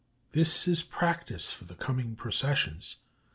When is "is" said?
0.67-0.81